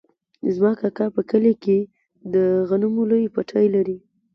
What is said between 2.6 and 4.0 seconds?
غنمو لوی پټی لري.